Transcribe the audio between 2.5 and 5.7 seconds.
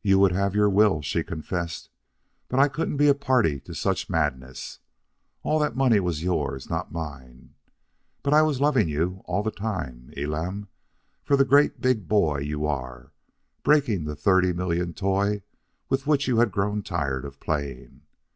I couldn't be a party to such madness. All